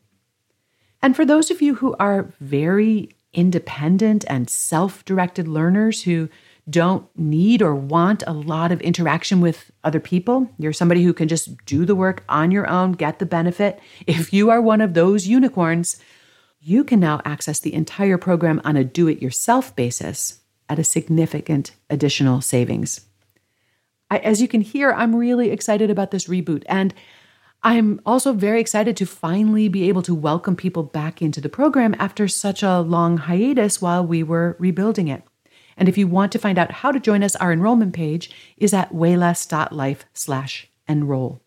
And 1.03 1.15
for 1.15 1.25
those 1.25 1.51
of 1.51 1.61
you 1.61 1.75
who 1.75 1.95
are 1.99 2.33
very 2.41 3.11
independent 3.33 4.25
and 4.27 4.49
self 4.49 5.05
directed 5.05 5.47
learners 5.47 6.01
who 6.01 6.27
don't 6.69 7.07
need 7.17 7.61
or 7.61 7.73
want 7.73 8.23
a 8.27 8.33
lot 8.33 8.71
of 8.71 8.81
interaction 8.81 9.41
with 9.41 9.71
other 9.83 9.99
people. 9.99 10.49
You're 10.57 10.73
somebody 10.73 11.03
who 11.03 11.13
can 11.13 11.27
just 11.27 11.65
do 11.65 11.85
the 11.85 11.95
work 11.95 12.23
on 12.29 12.51
your 12.51 12.69
own, 12.69 12.93
get 12.93 13.19
the 13.19 13.25
benefit. 13.25 13.79
If 14.07 14.33
you 14.33 14.49
are 14.49 14.61
one 14.61 14.81
of 14.81 14.93
those 14.93 15.27
unicorns, 15.27 15.97
you 16.61 16.83
can 16.83 16.99
now 16.99 17.21
access 17.25 17.59
the 17.59 17.73
entire 17.73 18.17
program 18.17 18.61
on 18.63 18.75
a 18.75 18.83
do 18.83 19.07
it 19.07 19.21
yourself 19.21 19.75
basis 19.75 20.41
at 20.67 20.79
a 20.79 20.83
significant 20.83 21.71
additional 21.89 22.41
savings. 22.41 23.01
I, 24.11 24.17
as 24.19 24.41
you 24.41 24.47
can 24.47 24.61
hear, 24.61 24.91
I'm 24.91 25.15
really 25.15 25.51
excited 25.51 25.89
about 25.89 26.11
this 26.11 26.25
reboot. 26.25 26.63
And 26.67 26.93
I'm 27.61 27.99
also 28.05 28.33
very 28.33 28.61
excited 28.61 28.95
to 28.97 29.05
finally 29.05 29.67
be 29.67 29.89
able 29.89 30.01
to 30.03 30.15
welcome 30.15 30.55
people 30.55 30.83
back 30.83 31.21
into 31.21 31.41
the 31.41 31.49
program 31.49 31.95
after 31.99 32.27
such 32.27 32.63
a 32.63 32.79
long 32.79 33.17
hiatus 33.17 33.81
while 33.81 34.05
we 34.05 34.23
were 34.23 34.55
rebuilding 34.59 35.07
it. 35.09 35.23
And 35.79 35.89
if 35.89 35.97
you 35.97 36.07
want 36.07 36.31
to 36.33 36.39
find 36.39 36.59
out 36.59 36.71
how 36.71 36.91
to 36.91 36.99
join 36.99 37.23
us, 37.23 37.35
our 37.37 37.51
enrollment 37.51 37.93
page 37.93 38.29
is 38.57 38.73
at 38.73 38.93
weighless.life 38.93 40.05
slash 40.13 40.67
enroll. 40.87 41.41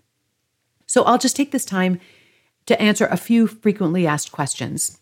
So 0.86 1.04
I'll 1.04 1.18
just 1.18 1.36
take 1.36 1.52
this 1.52 1.66
time 1.66 2.00
to 2.66 2.80
answer 2.80 3.06
a 3.06 3.16
few 3.16 3.46
frequently 3.46 4.06
asked 4.06 4.32
questions. 4.32 4.98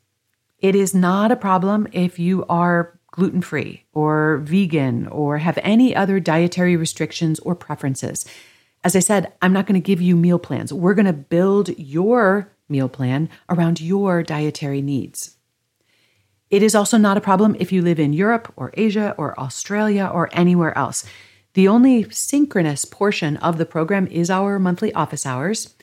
It 0.58 0.74
is 0.74 0.94
not 0.94 1.32
a 1.32 1.36
problem 1.36 1.86
if 1.92 2.18
you 2.18 2.44
are 2.48 2.98
gluten 3.12 3.40
free 3.40 3.84
or 3.92 4.38
vegan 4.38 5.06
or 5.08 5.38
have 5.38 5.58
any 5.62 5.94
other 5.94 6.20
dietary 6.20 6.76
restrictions 6.76 7.38
or 7.40 7.54
preferences. 7.54 8.26
As 8.82 8.96
I 8.96 9.00
said, 9.00 9.32
I'm 9.42 9.52
not 9.52 9.66
going 9.66 9.80
to 9.80 9.86
give 9.86 10.00
you 10.00 10.16
meal 10.16 10.38
plans. 10.38 10.72
We're 10.72 10.94
going 10.94 11.06
to 11.06 11.12
build 11.12 11.70
your 11.78 12.52
meal 12.68 12.88
plan 12.88 13.28
around 13.48 13.80
your 13.80 14.22
dietary 14.22 14.82
needs. 14.82 15.36
It 16.50 16.64
is 16.64 16.74
also 16.74 16.98
not 16.98 17.16
a 17.16 17.20
problem 17.20 17.54
if 17.60 17.70
you 17.70 17.80
live 17.80 18.00
in 18.00 18.12
Europe 18.12 18.52
or 18.56 18.72
Asia 18.74 19.14
or 19.16 19.38
Australia 19.38 20.10
or 20.12 20.28
anywhere 20.32 20.76
else. 20.76 21.04
The 21.54 21.68
only 21.68 22.10
synchronous 22.10 22.84
portion 22.84 23.36
of 23.36 23.56
the 23.56 23.66
program 23.66 24.08
is 24.08 24.30
our 24.30 24.58
monthly 24.58 24.92
office 24.92 25.24
hours. 25.24 25.76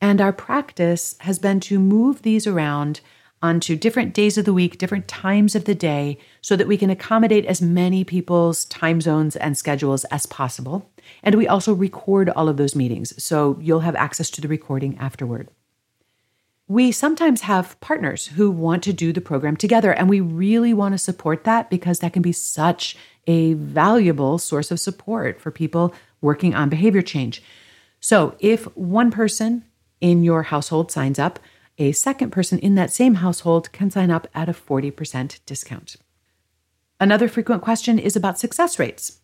And 0.00 0.20
our 0.20 0.32
practice 0.32 1.16
has 1.20 1.38
been 1.40 1.58
to 1.60 1.80
move 1.80 2.22
these 2.22 2.46
around 2.46 3.00
onto 3.42 3.76
different 3.76 4.14
days 4.14 4.38
of 4.38 4.44
the 4.44 4.54
week, 4.54 4.78
different 4.78 5.08
times 5.08 5.54
of 5.54 5.64
the 5.64 5.74
day, 5.74 6.18
so 6.40 6.56
that 6.56 6.68
we 6.68 6.78
can 6.78 6.90
accommodate 6.90 7.44
as 7.46 7.60
many 7.60 8.04
people's 8.04 8.64
time 8.66 9.00
zones 9.00 9.34
and 9.36 9.58
schedules 9.58 10.04
as 10.06 10.26
possible. 10.26 10.90
And 11.22 11.34
we 11.34 11.48
also 11.48 11.74
record 11.74 12.30
all 12.30 12.48
of 12.48 12.56
those 12.56 12.74
meetings, 12.74 13.22
so 13.22 13.58
you'll 13.60 13.80
have 13.80 13.96
access 13.96 14.30
to 14.30 14.40
the 14.40 14.48
recording 14.48 14.96
afterward. 14.98 15.48
We 16.66 16.92
sometimes 16.92 17.42
have 17.42 17.78
partners 17.80 18.28
who 18.28 18.50
want 18.50 18.82
to 18.84 18.94
do 18.94 19.12
the 19.12 19.20
program 19.20 19.56
together, 19.56 19.92
and 19.92 20.08
we 20.08 20.20
really 20.20 20.72
want 20.72 20.94
to 20.94 20.98
support 20.98 21.44
that 21.44 21.68
because 21.68 21.98
that 21.98 22.14
can 22.14 22.22
be 22.22 22.32
such 22.32 22.96
a 23.26 23.52
valuable 23.52 24.38
source 24.38 24.70
of 24.70 24.80
support 24.80 25.40
for 25.40 25.50
people 25.50 25.94
working 26.22 26.54
on 26.54 26.70
behavior 26.70 27.02
change. 27.02 27.42
So, 28.00 28.34
if 28.38 28.64
one 28.76 29.10
person 29.10 29.64
in 30.00 30.22
your 30.22 30.44
household 30.44 30.90
signs 30.90 31.18
up, 31.18 31.38
a 31.76 31.92
second 31.92 32.30
person 32.30 32.58
in 32.58 32.76
that 32.76 32.90
same 32.90 33.16
household 33.16 33.70
can 33.72 33.90
sign 33.90 34.10
up 34.10 34.26
at 34.34 34.48
a 34.48 34.52
40% 34.52 35.40
discount. 35.44 35.96
Another 36.98 37.28
frequent 37.28 37.60
question 37.60 37.98
is 37.98 38.16
about 38.16 38.38
success 38.38 38.78
rates. 38.78 39.20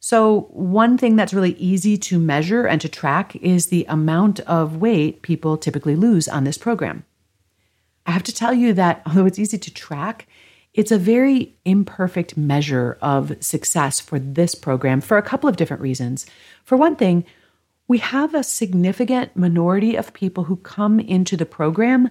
So, 0.00 0.42
one 0.50 0.98
thing 0.98 1.16
that's 1.16 1.34
really 1.34 1.54
easy 1.54 1.96
to 1.98 2.18
measure 2.18 2.66
and 2.66 2.80
to 2.80 2.88
track 2.88 3.34
is 3.36 3.66
the 3.66 3.86
amount 3.88 4.40
of 4.40 4.76
weight 4.76 5.22
people 5.22 5.56
typically 5.56 5.96
lose 5.96 6.28
on 6.28 6.44
this 6.44 6.58
program. 6.58 7.04
I 8.06 8.12
have 8.12 8.22
to 8.24 8.34
tell 8.34 8.54
you 8.54 8.72
that 8.74 9.02
although 9.06 9.26
it's 9.26 9.38
easy 9.38 9.58
to 9.58 9.74
track, 9.74 10.26
it's 10.74 10.92
a 10.92 10.98
very 10.98 11.54
imperfect 11.64 12.36
measure 12.36 12.98
of 13.00 13.36
success 13.40 13.98
for 13.98 14.18
this 14.18 14.54
program 14.54 15.00
for 15.00 15.16
a 15.16 15.22
couple 15.22 15.48
of 15.48 15.56
different 15.56 15.82
reasons. 15.82 16.26
For 16.64 16.76
one 16.76 16.96
thing, 16.96 17.24
we 17.88 17.98
have 17.98 18.34
a 18.34 18.44
significant 18.44 19.34
minority 19.36 19.96
of 19.96 20.12
people 20.12 20.44
who 20.44 20.56
come 20.56 21.00
into 21.00 21.36
the 21.36 21.46
program 21.46 22.10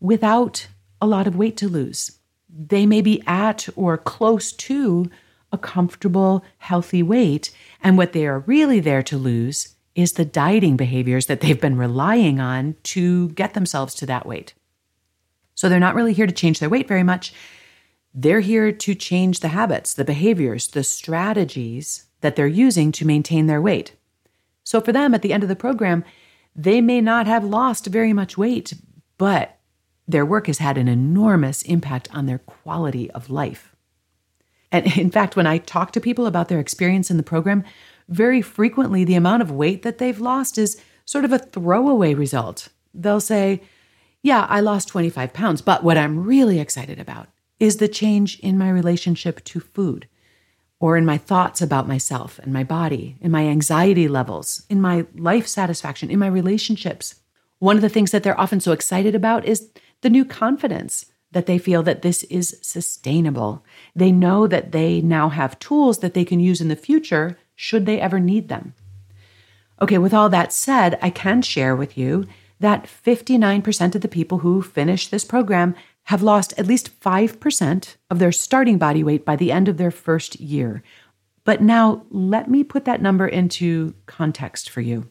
without 0.00 0.66
a 1.00 1.06
lot 1.06 1.26
of 1.26 1.36
weight 1.36 1.56
to 1.58 1.68
lose. 1.68 2.18
They 2.48 2.84
may 2.84 3.00
be 3.00 3.22
at 3.26 3.68
or 3.74 3.96
close 3.96 4.52
to 4.52 5.10
a 5.54 5.58
comfortable, 5.58 6.44
healthy 6.58 7.02
weight. 7.02 7.50
And 7.82 7.96
what 7.96 8.12
they 8.12 8.26
are 8.26 8.40
really 8.40 8.80
there 8.80 9.02
to 9.04 9.16
lose 9.16 9.74
is 9.94 10.12
the 10.12 10.24
dieting 10.24 10.76
behaviors 10.76 11.26
that 11.26 11.40
they've 11.40 11.60
been 11.60 11.78
relying 11.78 12.40
on 12.40 12.76
to 12.82 13.30
get 13.30 13.54
themselves 13.54 13.94
to 13.94 14.06
that 14.06 14.26
weight. 14.26 14.52
So 15.54 15.68
they're 15.68 15.80
not 15.80 15.94
really 15.94 16.12
here 16.12 16.26
to 16.26 16.32
change 16.32 16.58
their 16.58 16.68
weight 16.68 16.88
very 16.88 17.04
much. 17.04 17.32
They're 18.12 18.40
here 18.40 18.72
to 18.72 18.94
change 18.94 19.40
the 19.40 19.48
habits, 19.48 19.94
the 19.94 20.04
behaviors, 20.04 20.68
the 20.68 20.84
strategies 20.84 22.06
that 22.20 22.36
they're 22.36 22.46
using 22.46 22.92
to 22.92 23.06
maintain 23.06 23.46
their 23.46 23.62
weight. 23.62 23.94
So 24.64 24.80
for 24.80 24.92
them, 24.92 25.14
at 25.14 25.22
the 25.22 25.32
end 25.32 25.42
of 25.42 25.48
the 25.48 25.56
program, 25.56 26.04
they 26.56 26.80
may 26.80 27.00
not 27.00 27.26
have 27.26 27.44
lost 27.44 27.86
very 27.86 28.12
much 28.12 28.38
weight, 28.38 28.74
but 29.18 29.58
their 30.06 30.26
work 30.26 30.46
has 30.48 30.58
had 30.58 30.78
an 30.78 30.88
enormous 30.88 31.62
impact 31.62 32.08
on 32.12 32.26
their 32.26 32.38
quality 32.38 33.10
of 33.12 33.30
life. 33.30 33.73
And 34.74 34.98
in 34.98 35.08
fact, 35.08 35.36
when 35.36 35.46
I 35.46 35.58
talk 35.58 35.92
to 35.92 36.00
people 36.00 36.26
about 36.26 36.48
their 36.48 36.58
experience 36.58 37.08
in 37.08 37.16
the 37.16 37.22
program, 37.22 37.62
very 38.08 38.42
frequently 38.42 39.04
the 39.04 39.14
amount 39.14 39.40
of 39.40 39.52
weight 39.52 39.82
that 39.84 39.98
they've 39.98 40.20
lost 40.20 40.58
is 40.58 40.82
sort 41.04 41.24
of 41.24 41.32
a 41.32 41.38
throwaway 41.38 42.12
result. 42.12 42.70
They'll 42.92 43.20
say, 43.20 43.62
Yeah, 44.20 44.46
I 44.50 44.58
lost 44.58 44.88
25 44.88 45.32
pounds, 45.32 45.62
but 45.62 45.84
what 45.84 45.96
I'm 45.96 46.24
really 46.24 46.58
excited 46.58 46.98
about 46.98 47.28
is 47.60 47.76
the 47.76 47.86
change 47.86 48.40
in 48.40 48.58
my 48.58 48.68
relationship 48.68 49.44
to 49.44 49.60
food, 49.60 50.08
or 50.80 50.96
in 50.96 51.06
my 51.06 51.18
thoughts 51.18 51.62
about 51.62 51.86
myself 51.86 52.40
and 52.40 52.52
my 52.52 52.64
body, 52.64 53.16
in 53.20 53.30
my 53.30 53.46
anxiety 53.46 54.08
levels, 54.08 54.66
in 54.68 54.80
my 54.80 55.06
life 55.14 55.46
satisfaction, 55.46 56.10
in 56.10 56.18
my 56.18 56.26
relationships. 56.26 57.14
One 57.60 57.76
of 57.76 57.82
the 57.82 57.88
things 57.88 58.10
that 58.10 58.24
they're 58.24 58.40
often 58.40 58.58
so 58.58 58.72
excited 58.72 59.14
about 59.14 59.44
is 59.44 59.70
the 60.00 60.10
new 60.10 60.24
confidence 60.24 61.06
that 61.34 61.46
they 61.46 61.58
feel 61.58 61.82
that 61.82 62.02
this 62.02 62.22
is 62.24 62.58
sustainable. 62.62 63.64
They 63.94 64.10
know 64.10 64.46
that 64.46 64.72
they 64.72 65.00
now 65.00 65.28
have 65.28 65.58
tools 65.58 65.98
that 65.98 66.14
they 66.14 66.24
can 66.24 66.40
use 66.40 66.60
in 66.60 66.68
the 66.68 66.76
future 66.76 67.36
should 67.54 67.84
they 67.84 68.00
ever 68.00 68.18
need 68.18 68.48
them. 68.48 68.74
Okay, 69.82 69.98
with 69.98 70.14
all 70.14 70.28
that 70.30 70.52
said, 70.52 70.98
I 71.02 71.10
can 71.10 71.42
share 71.42 71.76
with 71.76 71.98
you 71.98 72.26
that 72.60 72.84
59% 72.84 73.94
of 73.94 74.00
the 74.00 74.08
people 74.08 74.38
who 74.38 74.62
finish 74.62 75.08
this 75.08 75.24
program 75.24 75.74
have 76.04 76.22
lost 76.22 76.54
at 76.56 76.66
least 76.66 76.98
5% 77.00 77.96
of 78.10 78.18
their 78.18 78.32
starting 78.32 78.78
body 78.78 79.02
weight 79.02 79.24
by 79.24 79.36
the 79.36 79.50
end 79.50 79.68
of 79.68 79.76
their 79.76 79.90
first 79.90 80.38
year. 80.40 80.82
But 81.44 81.60
now, 81.60 82.06
let 82.10 82.48
me 82.48 82.64
put 82.64 82.84
that 82.86 83.02
number 83.02 83.26
into 83.26 83.94
context 84.06 84.70
for 84.70 84.80
you. 84.80 85.08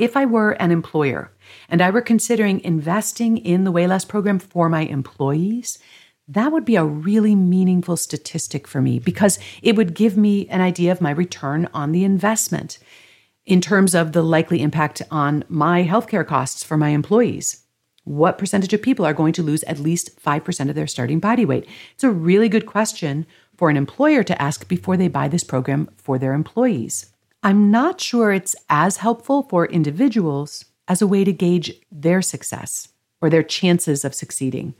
If 0.00 0.16
I 0.16 0.24
were 0.24 0.52
an 0.52 0.70
employer 0.70 1.30
and 1.68 1.82
I 1.82 1.90
were 1.90 2.00
considering 2.00 2.60
investing 2.60 3.36
in 3.36 3.64
the 3.64 3.70
Weighless 3.70 4.06
program 4.06 4.38
for 4.38 4.70
my 4.70 4.80
employees, 4.80 5.78
that 6.26 6.50
would 6.52 6.64
be 6.64 6.76
a 6.76 6.84
really 6.84 7.34
meaningful 7.34 7.98
statistic 7.98 8.66
for 8.66 8.80
me 8.80 8.98
because 8.98 9.38
it 9.60 9.76
would 9.76 9.92
give 9.92 10.16
me 10.16 10.48
an 10.48 10.62
idea 10.62 10.90
of 10.90 11.02
my 11.02 11.10
return 11.10 11.68
on 11.74 11.92
the 11.92 12.02
investment 12.02 12.78
in 13.44 13.60
terms 13.60 13.94
of 13.94 14.12
the 14.12 14.22
likely 14.22 14.62
impact 14.62 15.02
on 15.10 15.44
my 15.50 15.84
healthcare 15.84 16.26
costs 16.26 16.64
for 16.64 16.78
my 16.78 16.88
employees. 16.88 17.66
What 18.04 18.38
percentage 18.38 18.72
of 18.72 18.80
people 18.80 19.04
are 19.04 19.12
going 19.12 19.34
to 19.34 19.42
lose 19.42 19.64
at 19.64 19.78
least 19.78 20.18
5% 20.18 20.70
of 20.70 20.74
their 20.74 20.86
starting 20.86 21.20
body 21.20 21.44
weight? 21.44 21.68
It's 21.92 22.04
a 22.04 22.10
really 22.10 22.48
good 22.48 22.64
question 22.64 23.26
for 23.54 23.68
an 23.68 23.76
employer 23.76 24.22
to 24.22 24.40
ask 24.40 24.66
before 24.66 24.96
they 24.96 25.08
buy 25.08 25.28
this 25.28 25.44
program 25.44 25.90
for 25.98 26.18
their 26.18 26.32
employees. 26.32 27.12
I'm 27.42 27.70
not 27.70 28.00
sure 28.00 28.32
it's 28.32 28.54
as 28.68 28.98
helpful 28.98 29.44
for 29.44 29.64
individuals 29.66 30.66
as 30.86 31.00
a 31.00 31.06
way 31.06 31.24
to 31.24 31.32
gauge 31.32 31.72
their 31.90 32.20
success 32.20 32.88
or 33.22 33.30
their 33.30 33.42
chances 33.42 34.04
of 34.04 34.14
succeeding. 34.14 34.74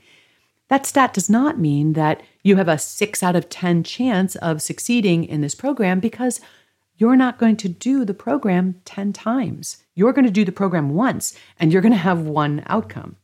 That 0.67 0.85
stat 0.85 1.13
does 1.13 1.29
not 1.29 1.59
mean 1.59 1.93
that 1.93 2.21
you 2.43 2.57
have 2.57 2.67
a 2.67 2.77
6 2.77 3.23
out 3.23 3.35
of 3.35 3.49
10 3.49 3.83
chance 3.83 4.35
of 4.37 4.61
succeeding 4.61 5.23
in 5.23 5.41
this 5.41 5.55
program 5.55 5.99
because 5.99 6.39
you're 6.95 7.15
not 7.15 7.39
going 7.39 7.57
to 7.57 7.67
do 7.67 8.05
the 8.05 8.13
program 8.13 8.79
10 8.85 9.11
times. 9.11 9.83
You're 9.95 10.13
going 10.13 10.25
to 10.25 10.31
do 10.31 10.45
the 10.45 10.51
program 10.51 10.91
once 10.91 11.35
and 11.59 11.73
you're 11.73 11.81
going 11.81 11.93
to 11.93 11.97
have 11.97 12.21
one 12.21 12.63
outcome. 12.67 13.15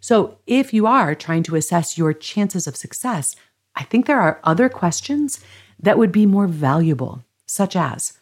So, 0.00 0.38
if 0.46 0.72
you 0.72 0.86
are 0.86 1.14
trying 1.14 1.42
to 1.44 1.56
assess 1.56 1.98
your 1.98 2.12
chances 2.12 2.66
of 2.66 2.76
success, 2.76 3.36
I 3.74 3.82
think 3.82 4.06
there 4.06 4.20
are 4.20 4.40
other 4.44 4.68
questions 4.68 5.40
that 5.78 5.98
would 5.98 6.12
be 6.12 6.24
more 6.24 6.46
valuable, 6.46 7.24
such 7.46 7.76
as 7.76 8.18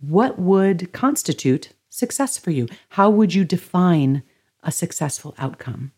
what 0.00 0.38
would 0.38 0.92
constitute 0.92 1.70
success 1.88 2.38
for 2.38 2.50
you? 2.50 2.68
How 2.90 3.10
would 3.10 3.34
you 3.34 3.44
define 3.44 4.22
a 4.62 4.72
successful 4.72 5.34
outcome? 5.38 5.92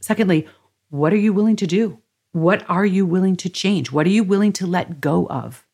Secondly, 0.00 0.48
what 0.90 1.12
are 1.12 1.18
you 1.18 1.32
willing 1.32 1.56
to 1.56 1.66
do? 1.66 1.98
What 2.32 2.68
are 2.68 2.86
you 2.86 3.04
willing 3.06 3.36
to 3.36 3.48
change? 3.48 3.92
What 3.92 4.06
are 4.06 4.10
you 4.10 4.24
willing 4.24 4.52
to 4.54 4.66
let 4.66 5.00
go 5.00 5.26
of? 5.28 5.64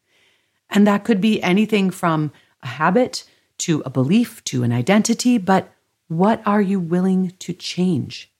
And 0.70 0.87
that 0.87 1.04
could 1.04 1.20
be 1.20 1.42
anything 1.42 1.90
from 1.90 2.32
a 2.62 2.66
habit 2.66 3.25
to 3.58 3.82
a 3.85 3.90
belief 3.90 4.44
to 4.44 4.62
an 4.62 4.73
identity, 4.73 5.38
but 5.38 5.73
what 6.08 6.42
are 6.47 6.62
you 6.62 6.80
willing 6.80 7.32
to 7.38 7.52
change? 7.52 8.30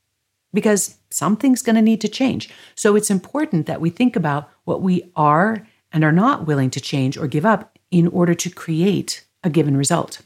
because 0.52 0.99
something's 1.11 1.62
going 1.62 1.76
to 1.76 1.83
need 1.83 2.00
to 2.00 2.09
change. 2.09 2.49
So 2.75 2.97
it's 2.97 3.11
important 3.11 3.66
that 3.66 3.80
we 3.80 3.90
think 3.90 4.16
about 4.16 4.50
what 4.64 4.83
we 4.83 5.11
are 5.16 5.66
and 5.92 6.04
are 6.04 6.12
not 6.12 6.47
willing 6.47 6.71
to 6.71 6.80
change 6.80 7.16
or 7.16 7.26
give 7.26 7.47
up 7.47 7.77
in 7.90 8.07
order 8.09 8.35
to 8.35 8.50
create 8.50 9.25
a 9.42 9.50
given 9.50 9.76
result. 9.76 10.21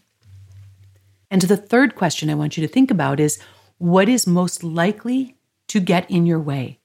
And 1.30 1.42
the 1.42 1.56
third 1.56 1.94
question 1.94 2.28
I 2.28 2.34
want 2.34 2.56
you 2.56 2.66
to 2.66 2.72
think 2.72 2.90
about 2.90 3.18
is 3.18 3.38
what 3.78 4.08
is 4.08 4.26
most 4.26 4.62
likely 4.62 5.36
to 5.68 5.80
get 5.80 6.10
in 6.10 6.26
your 6.26 6.40
way? 6.40 6.80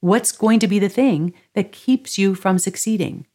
What's 0.00 0.32
going 0.32 0.60
to 0.60 0.68
be 0.68 0.78
the 0.78 0.88
thing 0.88 1.34
that 1.54 1.72
keeps 1.72 2.16
you 2.16 2.34
from 2.34 2.58
succeeding? 2.58 3.26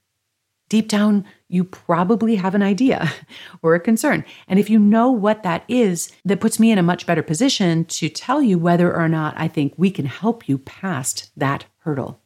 Deep 0.68 0.88
down, 0.88 1.26
you 1.48 1.64
probably 1.64 2.36
have 2.36 2.56
an 2.56 2.64
idea 2.64 3.12
or 3.62 3.76
a 3.76 3.80
concern. 3.80 4.26
And 4.48 4.58
if 4.58 4.70
you 4.70 4.80
know 4.80 5.12
what 5.12 5.44
that 5.44 5.64
is, 5.68 6.12
that 6.24 6.40
puts 6.40 6.60
me 6.60 6.72
in 6.72 6.80
a 6.80 6.84
much 6.84 7.06
better 7.06 7.22
position 7.22 7.86
to 7.86 8.10
tell 8.10 8.42
you 8.42 8.58
whether 8.58 8.96
or 8.96 9.08
not 9.08 9.36
I 9.38 9.48
think 9.48 9.74
we 9.78 9.92
can 9.92 10.06
help 10.06 10.50
you 10.50 10.58
past 10.58 11.30
that 11.38 11.66
hurdle. 11.80 12.20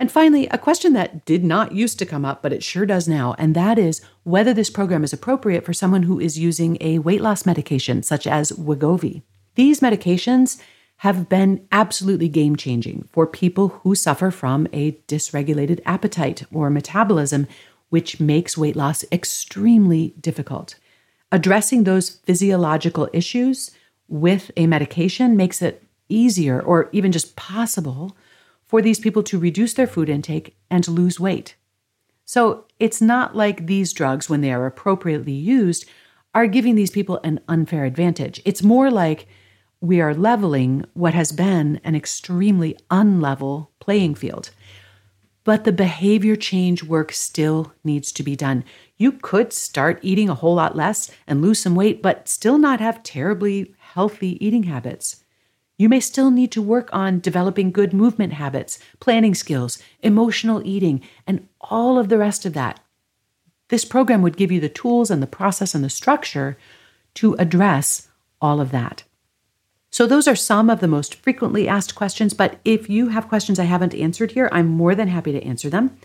And 0.00 0.12
finally, 0.12 0.46
a 0.48 0.58
question 0.58 0.92
that 0.92 1.24
did 1.24 1.42
not 1.42 1.72
used 1.72 1.98
to 1.98 2.06
come 2.06 2.24
up, 2.24 2.40
but 2.40 2.52
it 2.52 2.62
sure 2.62 2.86
does 2.86 3.08
now, 3.08 3.34
and 3.36 3.54
that 3.56 3.78
is 3.78 4.00
whether 4.22 4.54
this 4.54 4.70
program 4.70 5.02
is 5.02 5.12
appropriate 5.12 5.64
for 5.64 5.72
someone 5.72 6.04
who 6.04 6.20
is 6.20 6.38
using 6.38 6.78
a 6.80 7.00
weight 7.00 7.20
loss 7.20 7.44
medication 7.44 8.02
such 8.02 8.26
as 8.26 8.52
Wegovy. 8.52 9.22
These 9.56 9.80
medications 9.80 10.60
have 10.98 11.28
been 11.28 11.66
absolutely 11.72 12.28
game 12.28 12.54
changing 12.54 13.08
for 13.12 13.26
people 13.26 13.68
who 13.68 13.94
suffer 13.94 14.30
from 14.30 14.68
a 14.72 14.92
dysregulated 15.08 15.80
appetite 15.84 16.44
or 16.52 16.70
metabolism, 16.70 17.46
which 17.88 18.20
makes 18.20 18.58
weight 18.58 18.76
loss 18.76 19.04
extremely 19.10 20.14
difficult. 20.20 20.76
Addressing 21.32 21.84
those 21.84 22.10
physiological 22.10 23.08
issues 23.12 23.72
with 24.08 24.50
a 24.56 24.66
medication 24.66 25.36
makes 25.36 25.60
it 25.60 25.82
easier 26.08 26.60
or 26.60 26.88
even 26.92 27.12
just 27.12 27.36
possible 27.36 28.16
for 28.68 28.80
these 28.80 29.00
people 29.00 29.22
to 29.24 29.38
reduce 29.38 29.72
their 29.74 29.86
food 29.86 30.08
intake 30.08 30.56
and 30.70 30.86
lose 30.86 31.18
weight. 31.18 31.56
So 32.24 32.66
it's 32.78 33.00
not 33.00 33.34
like 33.34 33.66
these 33.66 33.94
drugs, 33.94 34.28
when 34.28 34.42
they 34.42 34.52
are 34.52 34.66
appropriately 34.66 35.32
used, 35.32 35.86
are 36.34 36.46
giving 36.46 36.74
these 36.74 36.90
people 36.90 37.18
an 37.24 37.40
unfair 37.48 37.86
advantage. 37.86 38.42
It's 38.44 38.62
more 38.62 38.90
like 38.90 39.26
we 39.80 40.00
are 40.00 40.14
leveling 40.14 40.84
what 40.92 41.14
has 41.14 41.32
been 41.32 41.80
an 41.82 41.94
extremely 41.94 42.76
unlevel 42.90 43.68
playing 43.80 44.14
field. 44.14 44.50
But 45.44 45.64
the 45.64 45.72
behavior 45.72 46.36
change 46.36 46.84
work 46.84 47.10
still 47.12 47.72
needs 47.82 48.12
to 48.12 48.22
be 48.22 48.36
done. 48.36 48.64
You 48.98 49.12
could 49.12 49.54
start 49.54 49.98
eating 50.02 50.28
a 50.28 50.34
whole 50.34 50.56
lot 50.56 50.76
less 50.76 51.10
and 51.26 51.40
lose 51.40 51.60
some 51.60 51.74
weight, 51.74 52.02
but 52.02 52.28
still 52.28 52.58
not 52.58 52.80
have 52.80 53.02
terribly 53.02 53.74
healthy 53.78 54.44
eating 54.44 54.64
habits. 54.64 55.24
You 55.78 55.88
may 55.88 56.00
still 56.00 56.32
need 56.32 56.50
to 56.52 56.60
work 56.60 56.90
on 56.92 57.20
developing 57.20 57.70
good 57.70 57.92
movement 57.92 58.32
habits, 58.32 58.80
planning 58.98 59.34
skills, 59.34 59.78
emotional 60.02 60.60
eating, 60.66 61.00
and 61.24 61.48
all 61.60 61.98
of 61.98 62.08
the 62.08 62.18
rest 62.18 62.44
of 62.44 62.52
that. 62.54 62.80
This 63.68 63.84
program 63.84 64.20
would 64.22 64.36
give 64.36 64.50
you 64.50 64.60
the 64.60 64.68
tools 64.68 65.08
and 65.08 65.22
the 65.22 65.26
process 65.26 65.74
and 65.74 65.84
the 65.84 65.90
structure 65.90 66.58
to 67.14 67.34
address 67.34 68.08
all 68.40 68.60
of 68.60 68.72
that. 68.72 69.04
So, 69.90 70.06
those 70.06 70.28
are 70.28 70.36
some 70.36 70.68
of 70.68 70.80
the 70.80 70.88
most 70.88 71.14
frequently 71.14 71.68
asked 71.68 71.94
questions. 71.94 72.34
But 72.34 72.58
if 72.64 72.90
you 72.90 73.08
have 73.08 73.28
questions 73.28 73.58
I 73.58 73.64
haven't 73.64 73.94
answered 73.94 74.32
here, 74.32 74.48
I'm 74.52 74.66
more 74.66 74.94
than 74.94 75.08
happy 75.08 75.32
to 75.32 75.42
answer 75.42 75.70
them. 75.70 75.96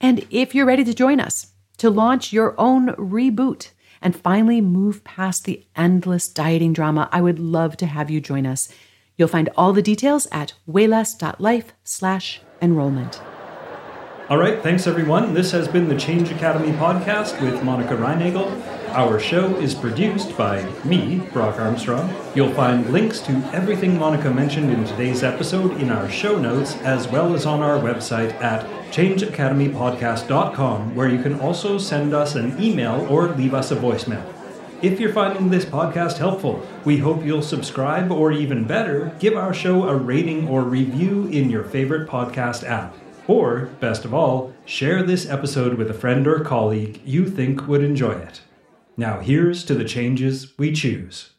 And 0.00 0.26
if 0.30 0.54
you're 0.54 0.66
ready 0.66 0.84
to 0.84 0.92
join 0.92 1.20
us 1.20 1.52
to 1.78 1.90
launch 1.90 2.32
your 2.32 2.54
own 2.58 2.88
reboot 2.96 3.70
and 4.02 4.14
finally 4.14 4.60
move 4.60 5.04
past 5.04 5.44
the 5.44 5.64
endless 5.74 6.28
dieting 6.28 6.72
drama, 6.72 7.08
I 7.12 7.20
would 7.20 7.38
love 7.38 7.76
to 7.78 7.86
have 7.86 8.10
you 8.10 8.20
join 8.20 8.46
us. 8.46 8.68
You'll 9.16 9.28
find 9.28 9.48
all 9.56 9.72
the 9.72 9.82
details 9.82 10.28
at 10.30 10.52
weighless.life 10.66 11.72
slash 11.84 12.42
enrollment. 12.60 13.20
All 14.28 14.38
right, 14.38 14.60
thanks 14.60 14.88
everyone. 14.88 15.34
This 15.34 15.52
has 15.52 15.68
been 15.68 15.88
the 15.88 15.96
Change 15.96 16.32
Academy 16.32 16.72
podcast 16.72 17.40
with 17.40 17.62
Monica 17.62 17.94
Reinagel. 17.94 18.60
Our 18.88 19.20
show 19.20 19.54
is 19.56 19.72
produced 19.72 20.36
by 20.36 20.64
me, 20.84 21.20
Brock 21.32 21.60
Armstrong. 21.60 22.12
You'll 22.34 22.52
find 22.54 22.90
links 22.90 23.20
to 23.20 23.32
everything 23.52 23.96
Monica 23.96 24.28
mentioned 24.30 24.72
in 24.72 24.84
today's 24.84 25.22
episode 25.22 25.80
in 25.80 25.90
our 25.90 26.10
show 26.10 26.40
notes, 26.40 26.74
as 26.78 27.06
well 27.06 27.34
as 27.34 27.46
on 27.46 27.62
our 27.62 27.78
website 27.78 28.32
at 28.42 28.66
changeacademypodcast.com, 28.90 30.96
where 30.96 31.08
you 31.08 31.22
can 31.22 31.38
also 31.38 31.78
send 31.78 32.12
us 32.12 32.34
an 32.34 32.60
email 32.60 33.06
or 33.08 33.28
leave 33.28 33.54
us 33.54 33.70
a 33.70 33.76
voicemail. 33.76 34.35
If 34.82 35.00
you're 35.00 35.12
finding 35.12 35.48
this 35.48 35.64
podcast 35.64 36.18
helpful, 36.18 36.60
we 36.84 36.98
hope 36.98 37.24
you'll 37.24 37.40
subscribe 37.40 38.12
or 38.12 38.30
even 38.30 38.64
better, 38.66 39.10
give 39.18 39.34
our 39.34 39.54
show 39.54 39.88
a 39.88 39.96
rating 39.96 40.48
or 40.48 40.64
review 40.64 41.28
in 41.28 41.48
your 41.48 41.64
favorite 41.64 42.06
podcast 42.06 42.62
app. 42.62 42.94
Or, 43.26 43.70
best 43.80 44.04
of 44.04 44.12
all, 44.12 44.52
share 44.66 45.02
this 45.02 45.26
episode 45.30 45.74
with 45.74 45.90
a 45.90 45.94
friend 45.94 46.26
or 46.28 46.40
colleague 46.40 47.00
you 47.06 47.26
think 47.26 47.66
would 47.66 47.82
enjoy 47.82 48.12
it. 48.12 48.42
Now, 48.98 49.20
here's 49.20 49.64
to 49.64 49.74
the 49.74 49.84
changes 49.84 50.52
we 50.58 50.72
choose. 50.72 51.30